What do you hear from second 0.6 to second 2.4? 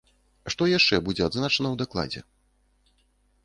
яшчэ будзе адзначана ў дакладзе?